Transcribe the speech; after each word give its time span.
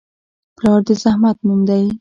پلار 0.57 0.79
د 0.87 0.89
زحمت 1.03 1.37
نوم 1.47 1.61
دی. 1.69 1.83